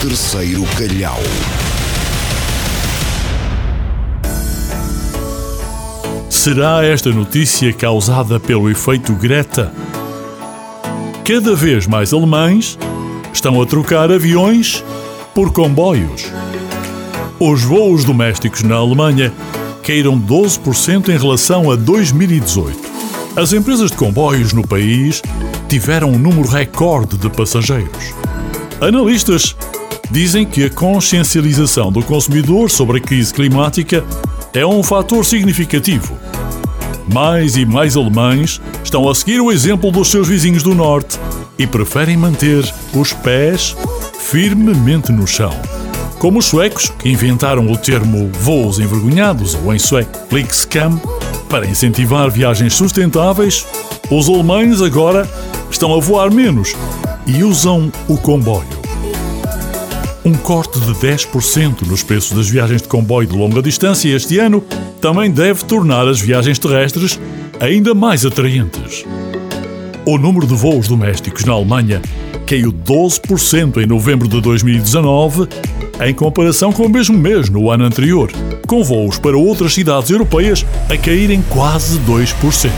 [0.00, 1.20] terceiro calhau.
[6.30, 9.70] Será esta notícia causada pelo efeito Greta?
[11.22, 12.78] Cada vez mais alemães
[13.30, 14.82] estão a trocar aviões
[15.34, 16.24] por comboios.
[17.38, 19.30] Os voos domésticos na Alemanha
[19.82, 22.78] caíram 12% em relação a 2018.
[23.36, 25.20] As empresas de comboios no país
[25.68, 28.25] tiveram um número recorde de passageiros.
[28.80, 29.56] Analistas
[30.10, 34.04] dizem que a consciencialização do consumidor sobre a crise climática
[34.52, 36.16] é um fator significativo.
[37.10, 41.18] Mais e mais alemães estão a seguir o exemplo dos seus vizinhos do Norte
[41.58, 43.74] e preferem manter os pés
[44.18, 45.54] firmemente no chão.
[46.18, 51.00] Como os suecos, que inventaram o termo voos envergonhados, ou em sueco Flixcam,
[51.48, 53.64] para incentivar viagens sustentáveis,
[54.10, 55.26] os alemães agora
[55.70, 56.74] estão a voar menos
[57.26, 58.86] e usam o comboio.
[60.24, 64.62] Um corte de 10% nos preços das viagens de comboio de longa distância este ano
[65.00, 67.18] também deve tornar as viagens terrestres
[67.60, 69.04] ainda mais atraentes.
[70.04, 72.00] O número de voos domésticos na Alemanha
[72.46, 75.48] caiu 12% em novembro de 2019,
[76.04, 78.30] em comparação com o mesmo mês no ano anterior,
[78.66, 82.70] com voos para outras cidades europeias a caírem quase 2%.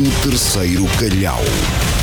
[0.00, 1.99] Do terceiro calhau.